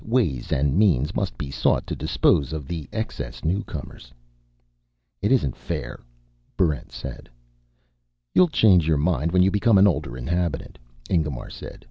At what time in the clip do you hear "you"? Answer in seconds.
9.43-9.51